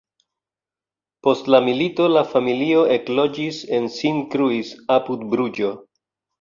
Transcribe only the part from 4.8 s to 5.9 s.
apud Bruĝo.